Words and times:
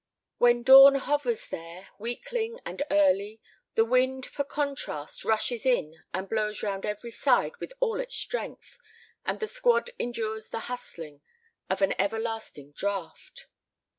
When 0.39 0.63
dawn 0.63 0.95
hovers 0.95 1.45
there, 1.49 1.89
weakling 1.99 2.59
and 2.65 2.81
early, 2.89 3.39
the 3.75 3.85
wind 3.85 4.25
for 4.25 4.43
contrast 4.43 5.23
rushes 5.23 5.63
in 5.63 6.03
and 6.11 6.27
blows 6.27 6.63
round 6.63 6.87
every 6.87 7.11
side 7.11 7.55
with 7.57 7.71
all 7.79 7.99
its 7.99 8.15
strength, 8.15 8.79
and 9.27 9.39
the 9.39 9.45
squad 9.45 9.91
endures 9.99 10.49
the 10.49 10.61
hustling 10.61 11.21
of 11.69 11.83
an 11.83 11.93
everlasting 12.01 12.71
draught. 12.71 13.45